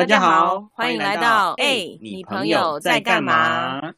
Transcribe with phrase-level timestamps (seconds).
[0.00, 3.92] 大家好，欢迎来到哎，你朋友在干嘛？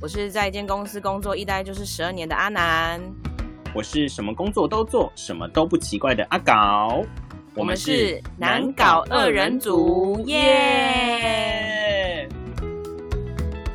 [0.00, 3.02] 我是在一间公司工作一待就是十二年的阿南，
[3.74, 7.02] 我是什么工作都做，什么都不奇怪的阿搞。
[7.56, 11.85] 我们是难搞二人组，耶！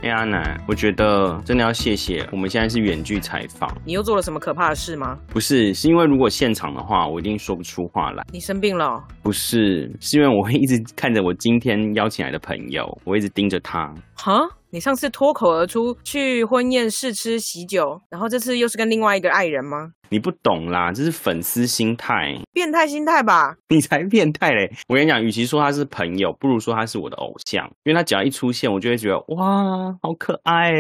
[0.03, 3.71] 哎，阿南，我觉得真的要谢谢，我们现在是远距采访。
[3.85, 5.15] 你又做了什么可怕的事吗？
[5.27, 8.25] 不是，是因为如果现场的话，我一定说不出话来。
[8.31, 8.99] 你生病了？
[9.21, 13.93] 不是，是因为我会一直看着我今天邀请来的朋友，我一直盯着他。
[14.23, 14.49] 哈？
[14.73, 19.91] 你上次脱口而出去婚宴试吃喜酒，然后这次又是跟另外一个爱人吗？
[20.09, 23.55] 你不懂啦，这是粉丝心态，变态心态吧？
[23.67, 24.71] 你才变态嘞！
[24.87, 30.71] 我跟你讲，与其说他是朋友，不如说他是我的偶像，因为他只要一出现，我就会觉得哇，好可爱！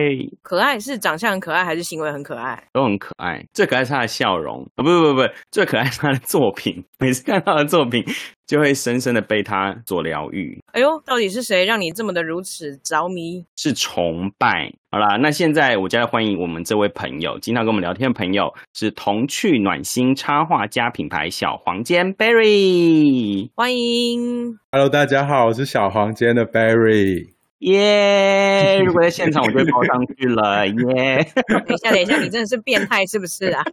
[0.41, 2.61] 可爱是长相很可爱，还是行为很可爱？
[2.71, 3.45] 都很可爱。
[3.53, 4.83] 最可爱是他的笑容啊！
[4.83, 6.83] 不不不不，最可爱是他的作品。
[6.99, 8.05] 每次看他的作品，
[8.51, 10.61] 就会深深的被他所疗愈。
[10.73, 13.45] 哎呦，到底是谁让你这么的如此着迷？
[13.55, 14.69] 是崇拜。
[14.91, 24.59] 好啦，那现在我就要欢迎我们这位朋友，经常跟我们聊天的朋友，是童趣暖心插画家品牌小黄间 Berry，欢迎。
[24.73, 27.29] Hello，大家好，我是小黄间的 Berry。
[27.61, 28.81] 耶！
[28.83, 30.67] 如果在现场，我就包上去了。
[30.67, 31.25] 耶！
[31.47, 33.63] 等一下，等一下，你真的是变态是不是啊？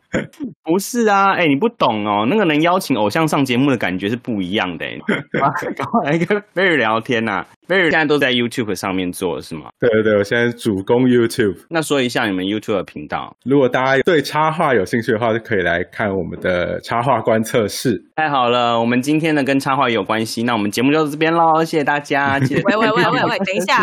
[0.62, 4.86] 不是啊，哎，你不懂哦，那个能邀请偶像上节目的感觉是不一样的。
[5.74, 9.70] 赶快来跟 Berry 聊天呐现在都在 YouTube 上面做是吗？
[9.78, 11.56] 对对对，我现在主攻 YouTube。
[11.68, 13.36] 那说一下你们 YouTube 的频道。
[13.44, 18.02] 如果大家对插画有兴趣的话，就可以来看我们的插画观测室。
[18.16, 22.38] 太好了，我们今天呢跟插画有关系，那我们节目就到这边喽，谢谢大家。
[22.64, 23.82] 喂喂喂喂喂，等一下。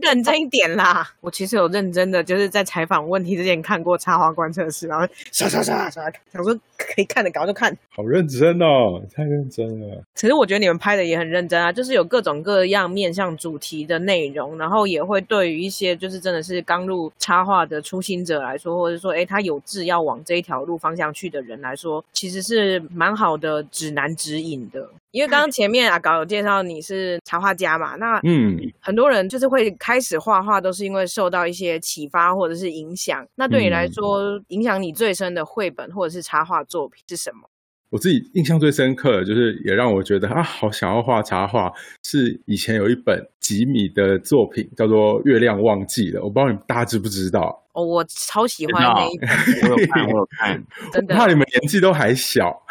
[0.00, 1.08] 认真一点啦！
[1.20, 7.76] 我其实有认真的，就是在采访问题之前看过插画观测室，然后刷刷刷刷，想说可以看的搞就看。
[7.94, 10.02] 好认真哦，太认真了。
[10.14, 24.88] 其实我觉得你们拍的也很认真啊，就是有各种各样面向主题的内容，然后也会对于一些就是真的是刚入插画的初心者来说，或者说哎他有志要往这一条路方向去的人来说，其实是蛮好的指南指引的。
[25.10, 33.26] 因为刚刚前面阿搞有介绍你是插画家嘛，那嗯，很多人就是会开始画画，都是因为受到一些启发或者是影响。
[33.34, 37.46] 那对你来说，影响你最深的绘本或者是插画作品是什么？
[37.92, 41.70] 我自己印象最深刻的，就是也让我觉得啊，好想要画插画，
[42.02, 46.20] 是以前有一本吉米的作品，叫做《月亮忘记了》。
[46.24, 47.62] 我不知道你们大家知不知道？
[47.74, 49.28] 哦，我超喜欢那一本，
[49.70, 51.14] 我有看，我有看， 真的。
[51.14, 52.62] 怕你们年纪都还小，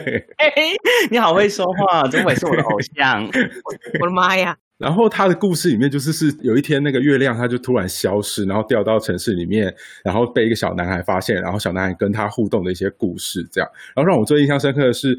[1.10, 3.26] 你好会说话，真会是我的偶像。
[4.00, 4.56] 我的妈呀！
[4.78, 13.70] 然后他的故事里面就是是有一天那个月亮它就突然消失，然后掉到城市里面，然后被一个小男孩发现，然后小男孩跟他互动的一些故事，这样。
[13.94, 15.18] 然后让我最印象深刻的是，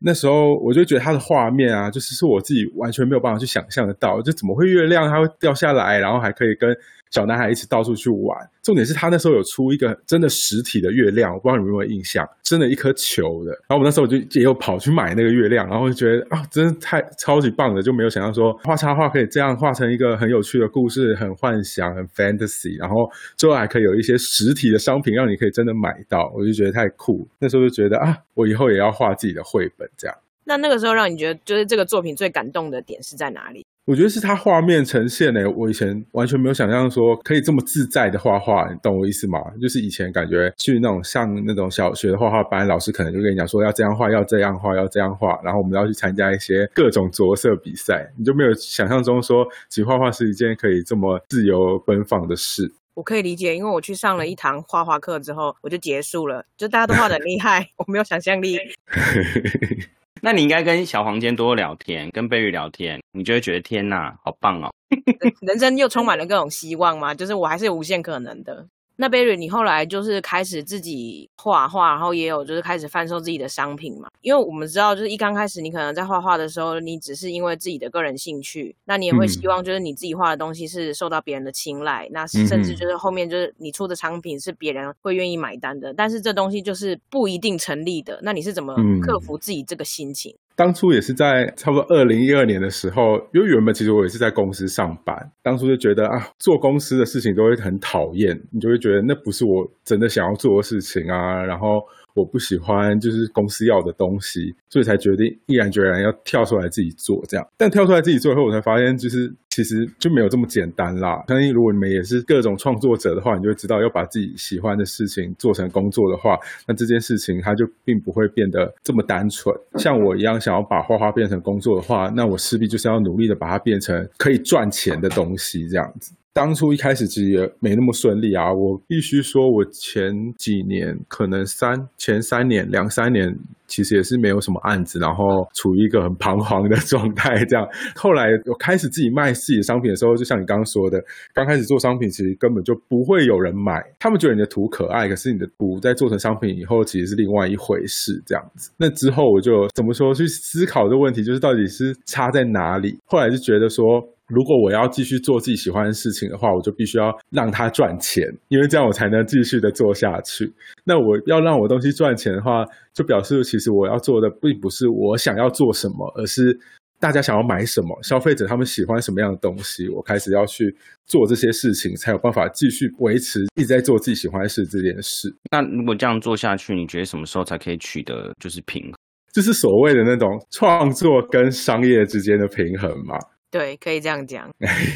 [0.00, 6.76] 那时候我就觉得他的画面啊，就是是我自己完全没有办法去想象得到，就怎么会月亮它会掉下来，然后还可以跟。
[7.16, 13.52] 小男孩一起到处去玩，重点是他那时候有出一个真的实体的月亮，我不知道你们有没有印象，真的一颗球的。
[13.66, 27.26] 然后我那时候就也有跑去买那个月亮，然后就觉得啊，真的太超级棒的，就没有想到说画插画可以这样画成一个很有趣的故事，很幻想，很 fantasy，然后最后还可以有一些实体的商品让你可以真的买到，我就觉得太酷。
[27.38, 30.14] 那时候就觉得啊，我以后也要画自己的绘本这样。
[30.46, 33.66] 那那个时候让你觉得就是这个作品最感动的点是在哪里？
[33.84, 39.38] 我觉得是他画面呈现呢，我以前完全没有想象说可以这么自在的画画，你懂我意思吗？
[39.60, 52.72] 就是以前感觉去那种像那种小学的画画班，老师可能就跟你讲说要这样画，要这样画，要这样画，然后我们要去参加一些各种着色比赛，你就没有想象中说其实画画是一件可以这么自由奔放的事。
[52.94, 58.58] 我可以理解，因为我去上了一堂画画课之后，我就结束了，就大家都画的厉害， 我没有想象力。
[60.22, 64.72] 那你应该跟小黄间多聊天，跟贝玉聊天，你就会觉得天哪，好棒哦！
[65.42, 68.66] 人生又充满了各种希望嘛，就是我还是有无限可能的。
[68.96, 74.08] 那 Berry，你后来就是开始自己画画，然后也有就是开始贩售自己的商品嘛？
[74.22, 85.92] 因为我们知道，就是一刚开始你可能在画画的时候，你只是因为自己的个人兴趣，那你也会希望就是你自己画的东西是受到别人的青睐，那甚至就是后面就是你出的商品是别人会愿意买单的。
[85.92, 88.18] 但是这东西就是不一定成立的。
[88.22, 90.34] 那你是怎么克服自己这个心情？
[90.56, 101.82] 当初也是在差不多二零一二年的时候，因为原本其实我也是在公司上班，当初就觉得啊，做公司的事情都会很讨厌，你就会觉得那不是我真的想要做的事情啊，然后
[102.14, 107.46] 我不喜欢就是公司要的东西，所以才决定毅然决然要跳出来自己做这样。
[107.56, 109.32] 但跳出来自己做以后，我才发现就是。
[109.56, 111.24] 其实就没有这么简单啦。
[111.28, 119.56] 相信如果你们也是各种创作者的话，你就会知道，要把自己喜欢的事情做成工作的话，那这件事情它就并不会变得这么单纯。
[119.78, 126.12] 像我一样想要把画画变成工作的话，那我势必就是要努力的把它变成可以赚钱的东西，这样子。
[126.36, 133.34] 当初一开始其实也没那么顺利啊，我必须说，我前几年可能三前三年两三年，
[133.66, 137.42] 其实也是没有什么案子，然后处于一个很彷徨的 状态。
[137.46, 137.66] 这样，
[137.96, 141.02] 后来我开始自己卖自己的商品的时候，就像你刚刚说的，
[141.32, 148.22] 刚开始做商品，其实根本就不会有人买，他们觉得你的图可爱，可是你的图在做成商品以后，其实是另外一回事。
[148.26, 152.98] 这样子，那之后我就怎么说去思考这个问题，就是到底是差在哪里？
[153.06, 154.06] 后来就觉得说。
[154.28, 160.52] 如果我要继续做自己喜欢的事情的话，我就必须要让它赚钱，因为这样我才能继续的做下去。
[160.84, 166.58] 那我要让我东西赚钱的话，就表示其实我要做的并不是我想要做什么，而是
[166.98, 170.74] 大家想要买什么，消费者他们喜欢什么样的东西，我开始要去
[171.04, 175.32] 做这些事情，才有办法继续维持一直在做自己喜欢的事这件事。
[175.52, 178.92] 那如果这样做下去，你觉得什么时候才可以取得就是平衡？
[179.32, 183.16] 就是所谓的那种创作跟商业之间的平衡嘛？
[183.50, 184.50] 对，可以这样讲，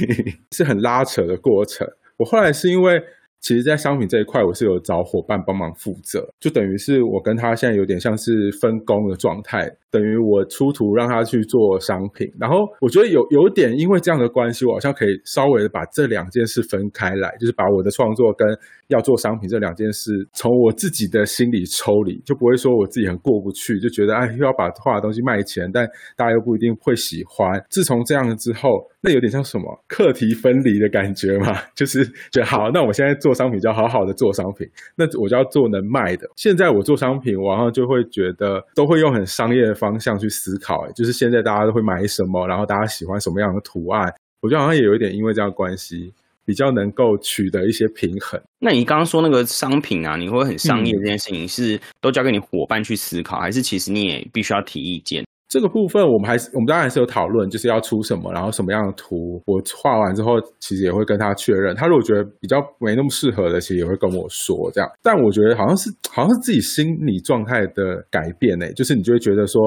[0.53, 1.87] 是很拉扯的过程。
[2.17, 3.03] 我后来是因为。
[3.43, 18.47] 其实，在商品这一块，我是有找伙伴帮忙负责，就等于是我跟他现在有点像是分工的状态，等于我出图让他去做商品，然后我觉得有有点因为这样的关系，我好像可以稍微的把这两件事分开来，就是把我的创作跟
[18.91, 25.85] 要做商品这两件事从我自己的心里抽离，就不会说我自己很过不去，就觉得哎又要把画的东西卖钱，但
[26.17, 27.61] 大家又不一定会喜欢。
[27.69, 28.69] 自从这样之后，
[29.01, 33.31] 那有点像什么课题分离的感觉嘛， 就是觉得好，那我现在做。
[33.41, 36.29] 商品就要好好的做商品，那我就要做能卖的。
[36.37, 46.13] 现在我做商品，我好像就会觉得都会用很商业的方向去思考，就是现在大家都会买什么，然后大家喜欢什么样的图案，我觉得好像也有一点因为这样关系，
[46.45, 48.41] 比较能够取得一些平衡。
[48.59, 55.25] 那你刚刚说那个商品啊，你会很商业这件事情，是都交给你伙伴去思考，还是其实你也必须要提意见？
[55.49, 61.75] 这个部分我们还是我们当然还是有讨论，就是要出什么，然后什么样的图，我画完之后其实也会跟他确认。
[61.75, 64.89] 他如果觉得比较没那么适合的，其实也会跟我说这样。
[65.03, 69.61] 但我觉得好像是好像是自己心理状态的改变呢，就是你就会觉得说。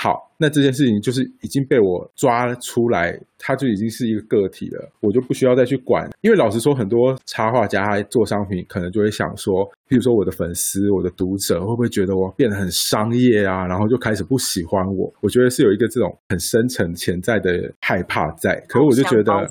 [0.00, 6.08] 好，那这件事情就是已经被我抓出来，他就已经是一个个体了，我就不需要再去管。
[6.20, 15.12] 因为老实说，很多插画家他做商品，可能就会想说，譬如说我的粉丝、我的读者会不会觉得我变得很商业啊，然后就开始不喜欢我？
[15.20, 17.50] 我觉得是有一个这种很深层潜在的
[17.80, 18.54] 害怕在。
[18.68, 19.50] 可是我就觉得，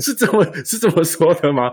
[0.00, 1.68] 是这么是这么说的吗？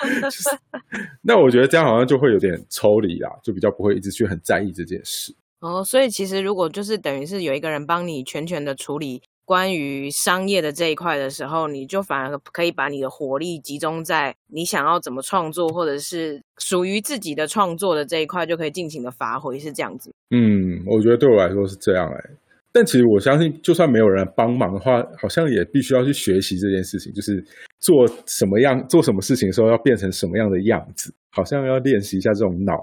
[1.24, 5.34] 那我觉得这样好像就会有点抽离啦，就比较不会一直去很在意这件事。
[5.60, 20.12] 哦，所以其实如果就是等于是有一个人帮你全权的处理关于商业的这一块的时候，你就反而可以把你的火力集中在你想要怎么创作，或者是属于自己的创作的这一块，就可以尽情的发挥，是这样子。
[20.30, 22.30] 嗯，我觉得对我来说是这样哎，
[22.70, 27.42] 但其实我相信，就算没有人帮忙的话，好像也必须要去学习这件事情，就是
[27.80, 32.74] 做什么样做什么事情的时候要变成什么样的样子，好像要练习一下这种脑。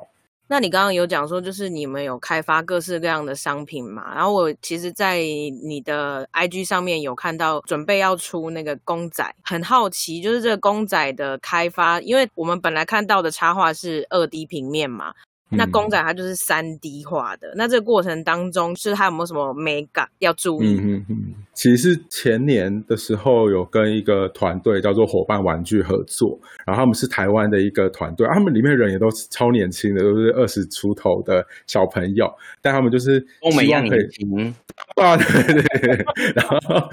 [0.48, 4.14] 那你刚刚有讲说，就是你们有开发各式各样的商品嘛？
[4.14, 15.14] 然后我其实，在你的 IG 上面有看到准备要出那个公仔，很好奇，就是这个公仔的开发，因为我们本来看到的插画是二 D 平面嘛。
[15.58, 20.78] 那公仔它就是三 D 化的，那这个过程当中是它有没有什么美感要注意？
[20.80, 21.16] 嗯嗯嗯，
[21.54, 32.28] 其实是前年的时候有跟一个团队叫做伙伴玩具合作，然后他们是台湾的一个团队，他们里面人也都是超年轻的，都是二十出头的小朋友，
[32.62, 34.54] 但他们就是希望可以，
[34.96, 36.90] 啊对对，然后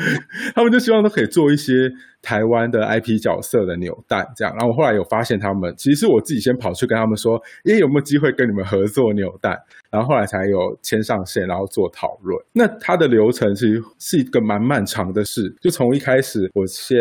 [0.54, 1.90] 他们就希望都可以做一些。
[2.24, 9.58] 台湾的 IP 角色的扭蛋，这样，然后我后来有发现他们，其实我自己先跑去跟他们说，诶，有没有机会跟你们合作扭蛋？
[9.90, 12.40] 然后后来才有牵上线，然后做讨论。
[12.52, 16.96] 那它的流程其实是一个蛮漫长的事，就从一开始，我先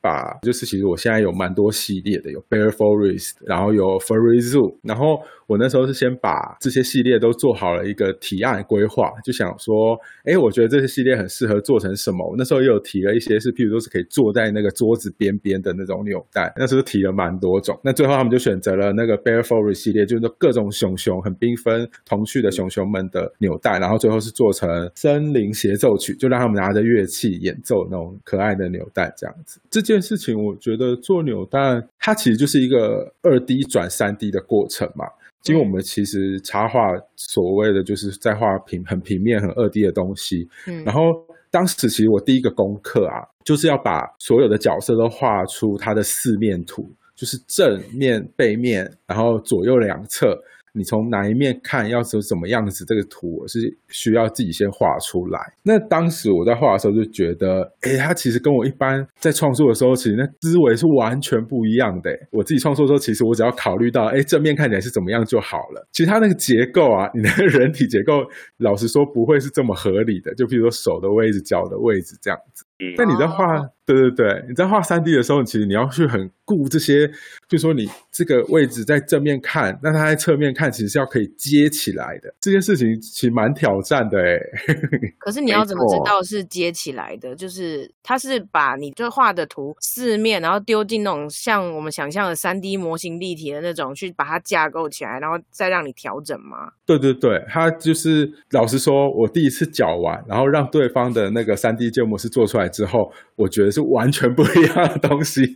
[0.00, 12.28] 把，就是其实我现在有蛮多系列的，有 Bear Forest，然后有 Furry Zoo，然后我那时候是先把这些系列都做好了一个提案规划，就想说，哎，我觉得这些系列很适合做成什么？
[12.28, 17.78] 我那时候也有提了一些，是譬如说是可以坐在那个桌子边边的那种纽带，那时候提了蛮多种。
[17.82, 29.60] 那最后他们就选择了那个 Bear Forest 系列，就是各种熊熊很缤纷、童趣的熊熊们的纽带，然后最后是做成森林协奏曲，就让他们拿着乐器演奏那种可爱的纽带这样子。
[29.70, 35.06] 这件事情我觉得做纽带，它其实就是一个二 D 转三 D 的过程嘛。
[35.46, 41.00] 因为我们其实插画所谓的就是在画平很平面、很二 D 的东西，嗯，然后。
[41.48, 50.38] 当时其实我第一个功课啊，就是要把所有的角色都画出它的四面图，就是正面、背面，然后左右两侧。
[50.76, 55.40] 你从哪一面看，要是什么样子，这个图我是需要自己先画出来。
[55.62, 62.10] 那当时我在画的时候就觉得，哎，它其实跟我一般在创作的时候，其实那思维是完全不一样的。
[62.30, 65.88] 我自己创作的时候，其实我只要考虑到，哎，正面看起来是怎么样就好了。
[65.92, 68.22] 其实他那个结构啊， 你的人体结构，
[68.58, 70.34] 老实说不会是这么合理的。
[70.34, 72.64] 就比如说手的位置、脚的位置这样子。
[72.98, 77.10] 那你在画，对对对，你在画三 D 的时候，其实你要去很顾这些，
[77.48, 82.34] 就说你这个位置在正面看，那它在侧面看，其实是要可以接起来的。
[82.40, 84.38] 这件事情其实蛮挑战的哎。
[85.18, 87.34] 可是你要怎么知道是接起来的？
[87.34, 96.72] 就是它是把你就画的图四面，然后丢进那种像我们想象的三 D 模型立体的那种，去把它架构起来，然后再让你调整吗？
[96.84, 102.66] 对对对，它就是老实说，我第一次搅完，然后让对方的那个三 D 建模师做出来。
[102.66, 105.46] 之后，我觉得是完全不一样的东西。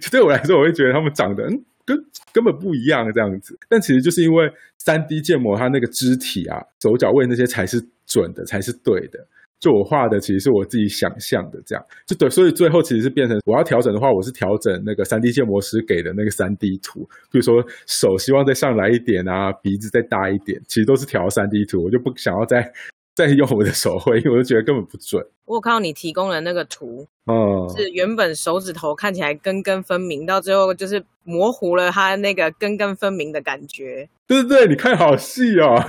[0.00, 1.42] 就对我来说，我会觉得他们长得
[1.84, 1.96] 跟
[2.32, 3.58] 根本不一样这样子。
[3.68, 9.26] 但其实就是因为三 D 建模，它那个肢体啊、手脚位那些才是准的，才是对的。
[9.60, 11.84] 就我画的，其实是我自己想象的这样。
[12.06, 17.00] 就对，所以最后其实是变成我要调整的话，我是调整那个三 D 建模师给的那个三 D 图。
[17.32, 21.82] 比如说手希望再上来一点啊，鼻子再大一点，其实都是调三 D 图。
[21.82, 22.72] 我就不想要再
[23.18, 25.26] 再用我的手绘，因为我就觉得根本不准。
[25.44, 34.08] 我有看到你提供的那个图，嗯，是原本手指头看起来根根分明，到最后就是模糊了它那个根根分明的感觉。
[34.28, 35.82] 对对对，你看好细哦，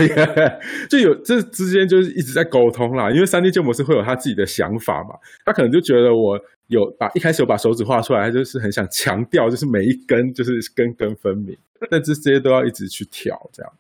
[0.90, 3.12] 就有这之间就是一直在沟通啦。
[3.12, 5.14] 因为三 D 建模师会有他自己的想法嘛，
[5.46, 11.56] 他可能就觉得我有把一开始有把手指画出来，他就是很想强调，就是每一根就是根根分明，
[11.92, 13.72] 但这这些都要一直去调这样。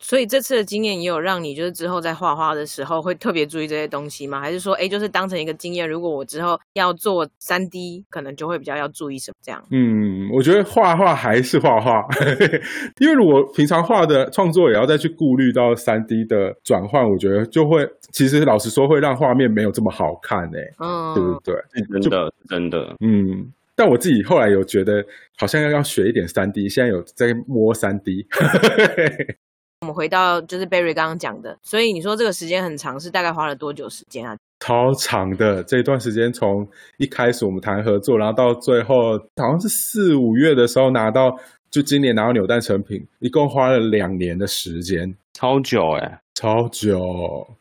[0.00, 4.40] 所以这次的经验也有让你就是之后在画画的时候会特别注意这些东西吗？
[4.40, 9.62] 还是说，哎，就是当成一个经验，如果我之后要做三 D，可能就会比较要注意什么这样？
[9.70, 12.06] 嗯，我觉得画画还是画画，
[13.00, 21.54] 因为如果平常画的创作也要再去顾虑到三 D 的转换，我觉得就会其实老实说会让画面没有这么好看哎，嗯，对不对？
[22.00, 23.52] 真的真的，嗯。
[23.74, 25.04] 但我自己后来有觉得
[25.36, 28.26] 好像要要学一点三 D，现在有在摸三 D。
[29.80, 34.36] 我们回到就是 Barry 刚刚讲的，所以你说这个时间很长，是大概花了多久时间啊？
[34.58, 36.66] 超长的这一段时间，从
[36.96, 41.30] 一开始我们谈合作，然后到最后好像是四五月的时候拿到，
[41.70, 46.98] 就今年拿到扭蛋成品，一共花了两年的时间，超久哎，超久，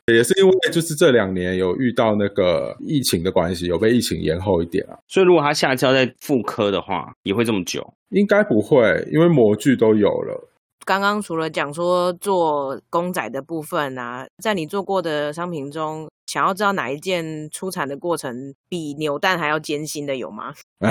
[0.07, 4.97] 也是因为就是这两年有遇到那个疫情的关系，有被疫情延后一点啊。
[5.07, 7.93] 所以如果他下次要再复刻的话，也会这么久？
[8.09, 10.49] 应该不会，因为模具都有了。
[10.87, 20.53] 刚刚除了讲说做公仔的部分啊，在你做过的商品中，想要知道哪一件出产的过程比扭蛋还要艰辛的有吗？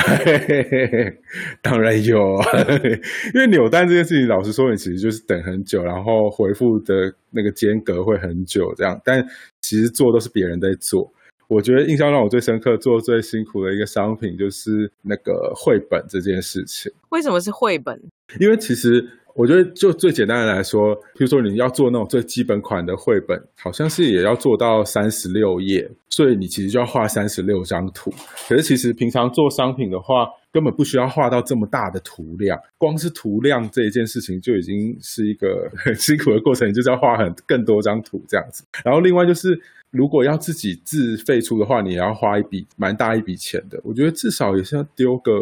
[1.62, 2.38] 当然有，
[3.32, 9.00] 因为扭蛋这件事情，老实说，你其实就是等很久，然后回复的那个间隔会很久，这样。
[9.02, 9.26] 但
[9.62, 11.10] 其实做都是别人在做。
[11.48, 16.92] 我觉得印象让我最深刻、做最辛苦的一个商品，就是那个绘本这件事情。
[17.08, 17.98] 为什么是绘本？
[18.38, 19.08] 因为其实。
[19.36, 28.10] 我觉得就最简单的来说，比如说你要做那种最基本款的绘本，好像是也要做到三十六页，所以你其实就要画三十六张图。
[28.48, 38.64] 可是其实平常做商品的话，根本不需要画到这么大的图量，光是图量这一件事情就已经是一个 很辛苦的过程，就是要画很更多张图这样子。
[38.82, 43.78] 然后另外就是，如果要自己自费出的话，你也要花一笔蛮大一笔钱的。
[43.84, 45.32] 我觉得至少也是要丢个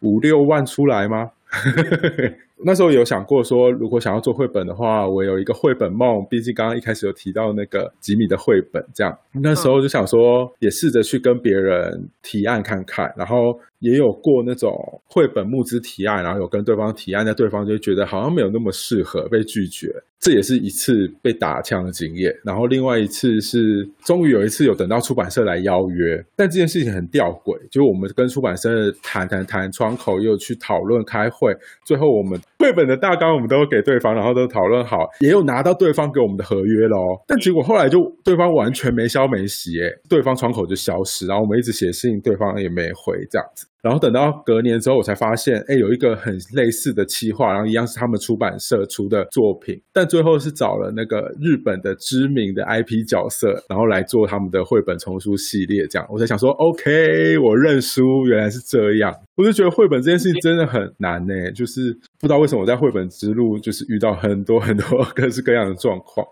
[0.00, 1.30] 五六万出来吗？
[2.64, 6.24] 那时候有想过说，如果想要做绘本的话，我有一个绘本梦。
[6.30, 13.58] 毕竟刚刚一开始有提到那个吉米的绘本，这样那时候就想说，也试着去跟别人提案看看，然后。
[13.80, 14.72] 也有过那种
[15.04, 19.88] 绘本募资提案，然后有跟对方提案，但对方就觉得好像没有那么适合，被拒绝。
[20.20, 22.34] 这也是一次被打枪的经验。
[22.42, 31.54] 然后另外一次是，终于有一次有等到出版社来邀约，但这件事情很吊诡，就是我们跟出版社谈谈谈窗口，又去讨论开会，
[31.84, 36.96] 最后我们绘本的大纲我们都给对方，然后都讨论好，也有拿到对方给我们的合约喽。
[37.26, 43.66] 但结果后来就对方完全没消没息，哎，对方窗口就消失，然后我们一直写信，对方也没回，这样子。
[43.84, 55.86] 然后等到隔年之后，我才发现，哎，有一个很类似的企划，然后一样是他们出版社出的作品，但最后是找了那个日本的知名的 IP 角色，然后来做他们的绘本丛书系列。
[55.86, 59.14] 这样，我才想说，OK，我认输，原来是这样。
[59.36, 66.26] 我就觉得绘本这件事情真的很难呢，就是不知道为什么我在绘本之路就是遇到很多很多 各式各样的状况。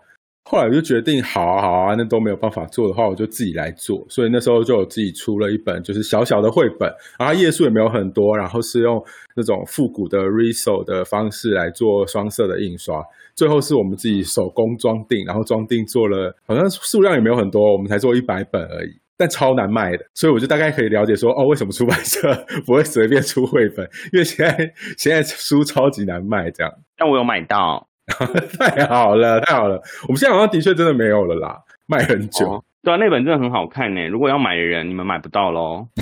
[0.45, 4.05] 后来我就决定，好啊好啊，那都没有办法做的话，我就自己来做。
[4.09, 9.01] 所以那时候就有自己出了一本，就是小小的绘本，然后页数也没有很多，然后是用
[9.35, 13.01] 那种复古的 Riso 的方式来做双色的印刷。
[13.33, 20.05] 最后是我们自己手工装订，然后装订做了，好像数量也没有很多，我们才做一百本而已，但超难卖的。
[20.13, 22.19] 所以我就大概可以了解说，哦，为什么出版社
[22.67, 23.89] 不会随便出绘本？
[24.11, 26.71] 因为现在现在书超级难卖，这样。
[26.97, 27.87] 但我有买到。
[28.59, 29.81] 太好了，太好了！
[30.07, 32.63] 我们现在好像的确真的没有了啦，卖很久。
[32.81, 34.05] 对啊，那本真的很好看呢。
[34.07, 35.87] 如果要买的人，你们买不到喽。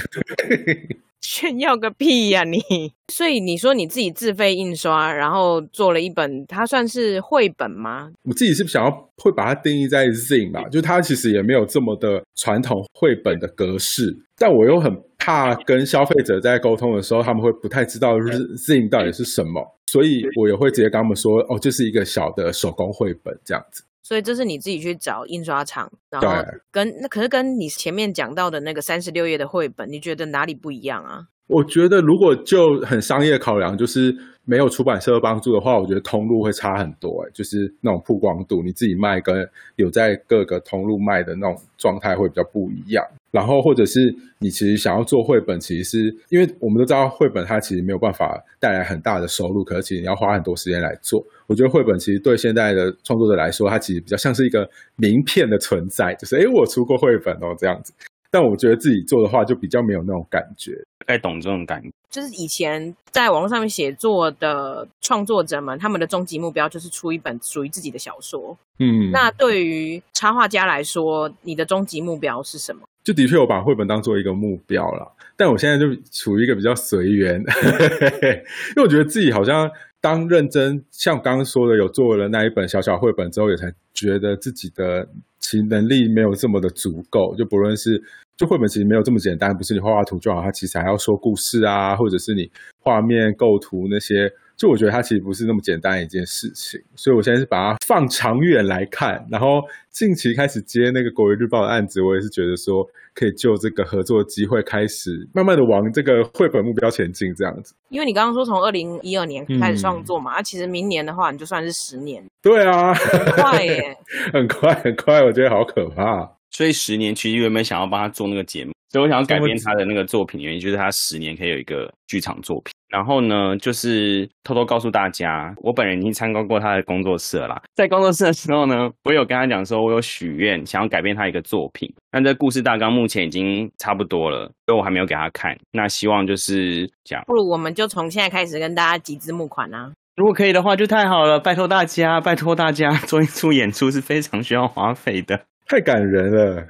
[1.22, 2.60] 炫耀个屁呀你！
[3.08, 8.10] 所以你说你自己自费印刷，然后做了一本，它算是绘本吗？
[8.24, 19.64] 我自己是想要会把它定义在 Zine 吧，就它其实也没有这么的传统绘本的格式，但我又很怕跟消费者在沟通的时候，他们会不太知道 Zine 到底是什么。
[19.92, 23.84] 所以我也会直接跟他们说，哦，这是一个小的手工绘本这样子。
[24.02, 26.30] 所以这是你自己去找印刷厂，然后
[26.72, 31.28] 跟那可是跟你前面讲到的那个三十六页的绘本，你觉得哪里不一样啊？
[31.48, 37.24] 我觉得如果就很商业考量，就是没有出版社帮助的话，我觉得通路会差很多。
[37.24, 43.06] 哎，就是那种曝光度，你自己卖跟有在各个通路卖的那种状态会比较不一样。
[43.32, 51.26] 然后，或者是你其实想要做绘本，其实是因为我们都知道绘本它其实没有办法带来很大的收入，可是其实你要花很多时间来做。
[51.48, 57.94] 我觉得绘本其实对现在的创作者来说，它其实比较像是一个名片的存在，就是诶我出过绘本哦这样子。
[58.32, 60.72] 但我觉得自己做的话，就比较没有那种感觉。
[61.06, 68.58] 该懂这种感觉，就是以前在网络上面写作的创作者们，他们的终极目标就是出一本属于自己的小说。
[68.80, 72.82] 嗯，那对于插画家来说，你的终极目标是什么？
[73.04, 77.40] 就的确我把绘本当做一个目标了，但我现在就处于一个比较随缘，
[78.76, 79.70] 因为我觉得自己好像
[80.02, 85.08] 当认真，像刚刚说的，有做了那一本小小绘本之后，也才觉得自己的
[85.40, 88.04] 其能力没有这么的足够，就不论是。
[88.38, 94.34] 就绘本其实没有这么简单，不是你画画图就好，它其实还要说故事啊，或者是你画面构图那些。
[94.58, 99.62] 就我觉得它其实不是那么简单一件事情，所以我现在是把它放长远来看，然后
[99.92, 107.76] 近期开始接那个国语日报的案子，我也是觉得说可以就这个合作机会开始慢慢的往这个绘本目标前进这样子。
[107.90, 112.24] 因为你刚刚说从二零一二年开始创作嘛，啊，其实明年的话你就算是十年。
[112.42, 113.98] 对啊，很快耶，
[114.34, 116.38] 很快很快，我觉得好可怕。
[116.52, 122.72] 所以十年其实原本想要帮他做那个节目，所以我想要改变他的那个作品，原因就是他十年可以有一个剧场作品。
[122.90, 127.62] 然后呢，就是偷偷告诉大家，我本人已经参观过他的工作室了。
[127.74, 131.90] 在工作室的时候呢，我有跟他讲说，我有许愿想要改变他一个作品。
[132.12, 135.58] 那这故事大纲目前已经差不多了，所以我还没有给他看。
[135.72, 137.24] 那希望就是这样。
[137.28, 139.90] 不如我们就从现在开始跟大家集资募款啊！
[140.18, 141.40] 如果可以的话，就太好了。
[141.40, 145.40] 拜托大家，拜托大家， 做一出演出是非常需要花费的。
[145.72, 146.68] 太感人了，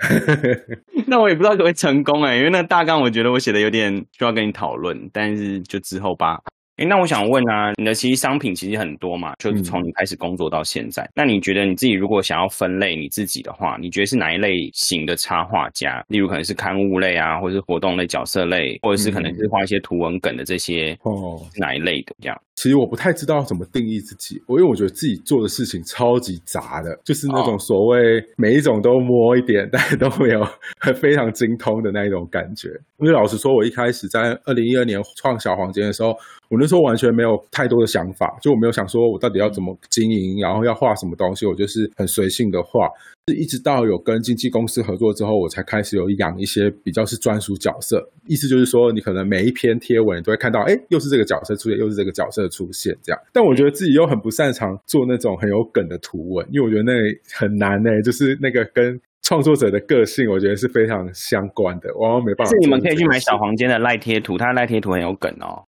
[1.10, 6.40] 那我也不知道可不可以成功哎，因为那大纲我觉得我写的有点需要跟你讨论，但是就之后吧。
[6.82, 16.04] 哎，那我想问啊，你的其实商品其实很多嘛，就是从你开始工作到现在，那你觉得你自己如果想要分类你自己的话，你觉得是哪一类型的插画家？
[16.08, 22.42] 例如可能是刊物类啊，或者是活动类、角色类，或者是可能是画一些图文梗的这些哦，哪一类的这样？
[22.56, 30.44] 其实我不太知道怎么定义自己，我因为我觉得自己做的事情超级杂的，就是那种所谓每一种都摸一点，但都没有
[31.00, 32.70] 非常精通的那一种感觉。
[32.98, 36.16] 因为老实说，我一开始在二零一二年创小黄间的时候。
[36.52, 42.90] 我那时候完全没有太多的想法，就我没有想说我到底要怎么经营，然后要画什么东西，我就是很随性的画。
[43.28, 48.06] 是一直到有跟经纪公司合作之后，我才开始有养一些比较是专属角色。
[48.28, 53.22] 意思就是说，你可能每一篇贴文都会看到，哎，又是这个角色出现，又是这个角色出现这样。
[53.32, 56.92] 但我觉得自己又很不擅长做那种很有梗的图文，因为我觉得那
[57.34, 59.00] 很难呢，就是那个跟。
[59.32, 62.52] 创作者的个性，我觉得是非常相关的，往往没办法。
[62.52, 65.64] 是你们可以去买小黄间的赖贴图，他的赖贴图很有梗哦。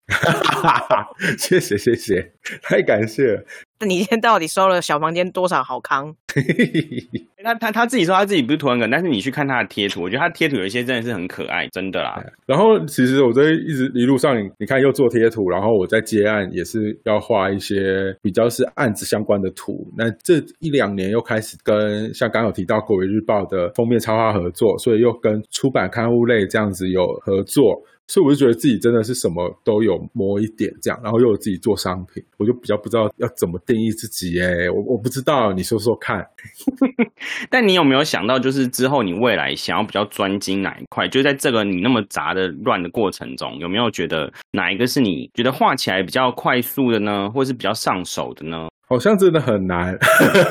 [1.37, 2.31] 谢谢谢谢，
[2.63, 3.45] 太感谢了。
[3.81, 6.15] 那你今天到底收了小房间多少好康？
[7.43, 12.23] 他他他自己说他自己不是图文梗，但是你去看他的贴图，我觉得他贴图有一些真的是很可爱，真的啦。
[12.45, 19.91] 然后其实我这一直一路上，你看又做贴图，然后我在接案也是要画一些比较是案子相关的图。
[19.97, 27.81] 那这一两年又开始跟像刚有提到《国语日报》的封面插画合作，所以又跟出版刊物类这样子有合作。
[28.07, 36.27] 所以我就觉得自己真的是什么都有摸一点这样，然后又有自己做商品，我就比较不知道要怎么定义自己哎，我我不知道，你说说看。
[37.49, 41.07] 但你有没有想到，就是之后你未来想要比较专精哪一块？
[41.07, 48.67] 就在这个你那么杂的乱的过程中，有没有觉得哪一个是你觉得画起来比较快速的呢，或是比较上手的呢？
[48.91, 49.97] 好像真的很难，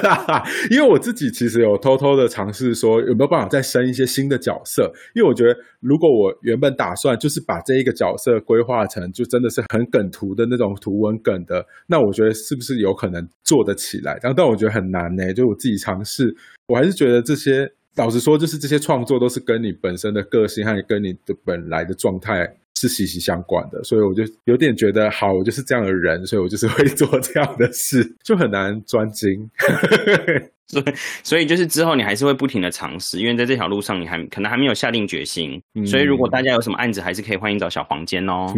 [0.73, 14.19] 因为我自己其实有偷偷的尝试说有没有办法再生一些新的角色，因为我觉得如果我原本打算就是把这一个角色规划成就真的是很梗图的那种图文梗的，那我觉得是不是有可能做得起来？
[14.23, 16.35] 但但我觉得很难呢，就我自己尝试，
[16.67, 22.57] 我还是觉得这些老实说，就是这些创作都是跟你本身的个性和跟你的本来的状态。
[22.81, 29.49] 是息息相关的，所以我就有点觉得，好，我就是这样的人，所以我就是会做这样的事，就很难专精。
[30.67, 30.85] 所以，
[31.25, 35.61] 所以就是之后你还是会不停的尝试，因为在这条路上你还可能还没有下定决心。
[35.85, 38.55] 所以，如果大家有什么案子，还是可以欢迎找小黄间哦。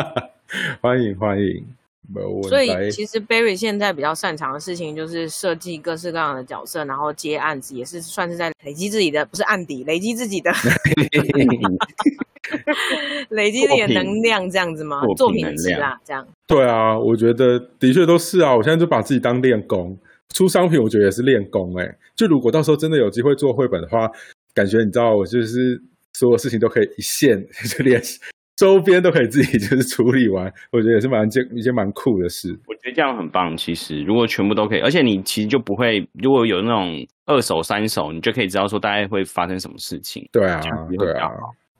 [0.80, 1.64] 欢迎欢迎，
[2.48, 10.52] 所以其实 Barry 现在比较擅长的事情就是设计各式各样的角色，然后接案子，也是算是在累积自己的，不是案底，累积自己的。
[13.30, 15.00] 累积点能量这样子吗？
[15.16, 16.26] 作品能量这样。
[16.46, 18.54] 对啊，我觉得的确都是啊。
[18.54, 19.98] 我现在就把自己当练功，
[20.34, 21.74] 出商品我觉得也是练功。
[21.78, 24.10] 哎，就如果到时候真的有机会做绘本的话，
[24.52, 28.00] 感觉你知道，我就是所有事情都可以一线 就练，
[28.56, 30.52] 周边都可以自己就是处理完。
[30.70, 32.56] 我觉得也是蛮件一件蛮酷的事。
[32.66, 33.56] 我觉得这样很棒。
[33.56, 40.28] 其实如果全部都可以，而且你其实就不会，如果有那种二手、三手，你就可以知道说大概会发生什么事情。
[40.30, 40.60] 对啊，
[40.96, 41.30] 对啊。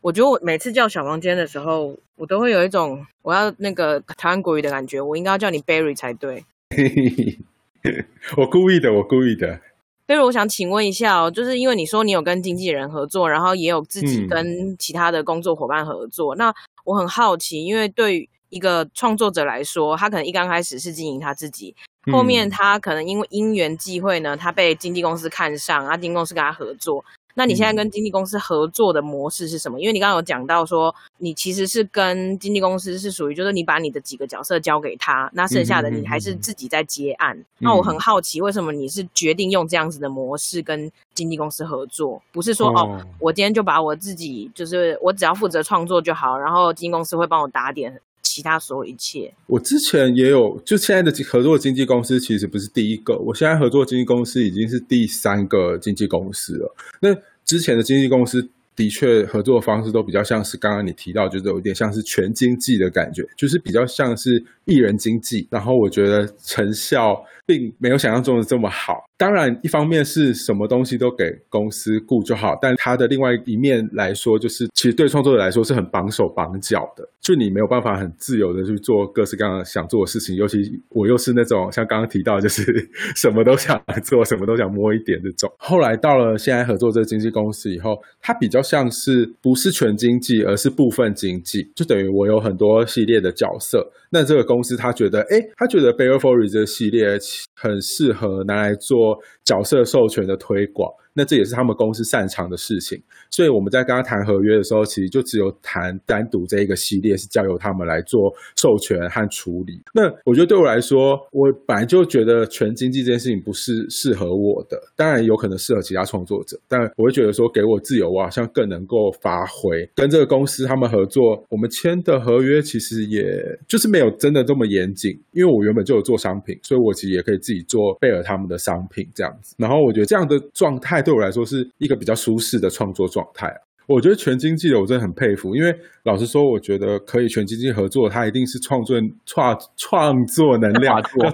[0.00, 5.00] 我觉得我每次叫小房间的时候，我都会有一种我要那个台湾国语的感觉。
[5.00, 6.44] 我应该要叫你 Barry 才对。
[8.36, 9.60] 我故意的，我故意的。
[10.06, 21.74] Barry，我想请问一下哦，就是因为你说你有跟经纪人合作，然后也有自己跟其他的工作伙伴合作，那我很好奇，因为对于一个创作者来说，他可能一刚开始是经营他自己，
[22.12, 27.02] 后面他可能因为因缘际会呢，他被经纪公司看上，啊，经纪公司跟他合作。
[27.34, 29.80] 那你现在跟经纪公司合作的模式是什么？
[29.80, 37.36] 因为你刚刚有讲到说，你其实是跟经纪公司是属于，就是你把你的几个角色交给他，那剩下的你还是自己在接案。
[37.58, 42.22] 那我很好奇，为什么你是决定用这样子的模式跟经纪公司合作？
[42.32, 48.00] 不是说哦，我今天就把我自己，就是我只要负责创作就好，然后经纪公司会帮我打点
[48.34, 49.32] 其他所有一切。
[49.46, 56.74] 我之前也有，就现在的合作经纪公司其实不是第一个，我现在合作经纪公司已经是第三个经纪公司了。
[56.98, 58.44] 那之前的经纪公司
[58.74, 65.46] 的确合作方式都比较像是刚刚你提到，就是有一点像是全经济的感觉，就是比较像是艺人经济。
[65.48, 67.14] 然后我觉得成效
[67.46, 68.94] 并没有想象中的这么好。
[69.16, 80.34] 当然，一方面是什么东西都给公司雇就好，但它的另外一面来说，就是其实对创作者来说是很绑手绑脚的，就你没有办法很自由的去做各式各样想做的事情。
[80.34, 82.64] 尤其我又是那种像刚刚提到，就是
[83.14, 85.50] 什么都想做，什么都想摸一点这种。
[85.58, 93.92] 后来到了现在合作这个经纪公司以后，它比较像是不是全经济，而是部分经济，就等于我有很多系列的角色。
[94.14, 97.18] 那这个公司他觉得，哎，他觉得《Bear For》这个系列
[97.56, 100.88] 很适合拿来做角色授权的推广。
[101.14, 103.02] 那这也是他们公司擅长的事情，
[103.34, 109.80] 所以我们在跟他谈合约的时候，其实就只有谈单独这一个系列是交由他们来做授权和处理。
[109.92, 119.88] 那我觉得对我来说，我本来就觉得全经济这件事情不是适合我的，当然有可能适合其他创作者，但我会觉得说给我自由，我好像更能够发挥。
[119.94, 129.54] 跟这个公司他们合作，我们签的合约其实也就是没有真的这么严谨，因为我原本就有做商品，所以我其实也可以自己做贝尔他们的商品这样子。
[129.58, 131.04] 然后我觉得这样的状态。
[131.04, 133.48] 对我来说是一个比较舒适的创作状态
[133.86, 135.70] 我觉得全经济的我真的很佩服，因为
[136.04, 141.26] 老实说，我觉得可以全经济合作，他一定是创作创创作能量多。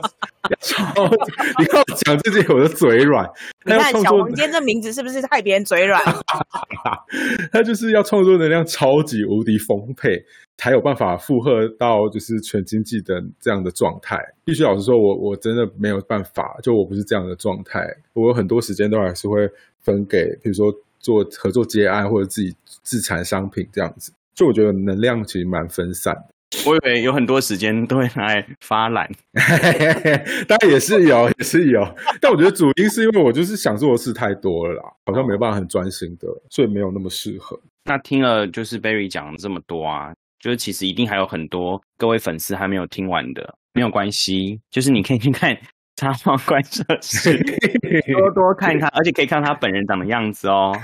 [1.61, 3.25] 你要讲这些，我的嘴软。
[3.65, 6.03] 你看小王间这名字是不是害别人嘴软？
[7.53, 10.21] 他就是要创作能量超级无敌丰沛，
[10.57, 14.19] 才有办法负荷到就是全经济的这样的状态。
[14.45, 17.79] 必须老实说，我我真的没有办法，就我不是这样的状态。
[18.15, 19.49] 我有很多时间都还是会
[19.85, 20.67] 分给，比如说。
[21.01, 26.27] 做合作接案或者自己自产商品这样子，就我觉得能量其实蛮分散的。
[26.67, 29.09] 我以为有很多时间都会拿来发懒，
[30.49, 31.81] 当然也是有，也是有。
[32.21, 37.59] 但我觉得主因是因为我就是想做的事太多了啦，好像没办法很专心的，所以没有那么适合。
[37.85, 45.57] 那听了就是 Barry 讲这么多啊，就是其实一定还有很多各位粉丝还没有听完的，没有关系，就是你可以去看。
[46.01, 47.37] 插画观测室，
[48.11, 50.73] 多多看看，而且可以看他本人长的样子哦。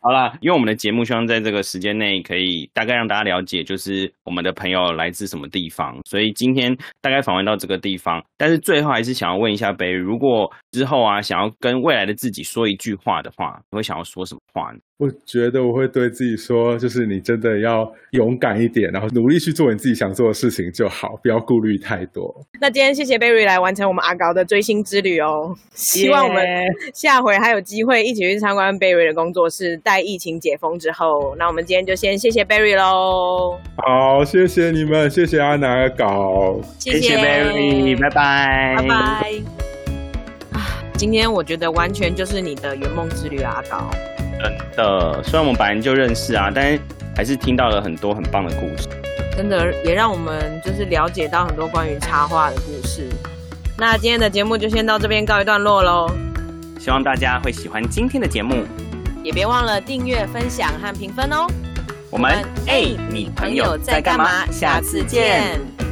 [0.00, 8.20] 好啦，因为我们的节目希望在这个时间内可以大概让大家了解，就是我们的朋友来自什么地方，所以今天大概访问到这个地方。
[8.36, 14.78] 但是最后还是想要问一下北，如果之后啊想要跟未来的自己说一句话的话，你会想要说什么话呢？
[14.98, 22.34] 我觉得我会对自己说，就是你真的要勇敢一点，然后努力去做你自己想做的事情就好，不要顾虑太多。
[22.60, 26.44] 那今天谢谢 Berry 来完成我们阿高的追星之旅哦，希望我们
[26.92, 31.36] 下回还有机会一起去参观 Berry 的工作室，待疫情解封之后。
[31.38, 33.56] 那我们今天就先谢谢 Berry 喽。
[33.76, 39.32] 好，谢谢你们，谢谢阿南搞，谢谢 Berry，拜拜，拜拜。
[40.58, 43.88] 啊，今天我觉得完全就是你的圆梦之旅，阿高。
[44.38, 46.80] 真的，虽然我们本来就认识啊，但是
[47.16, 48.88] 还是听到了很多很棒的故事。
[49.36, 53.08] 真的，也让我们就是了解到很多关于插画的故事。
[53.76, 56.10] 那今天的节目就先到这边告一段落喽。
[56.78, 58.64] 希望大家会喜欢今天的节目，
[59.22, 61.46] 也别忘了订阅、分享和评分哦。
[62.10, 64.46] 我们哎，你朋友在干嘛？
[64.50, 65.87] 下次见。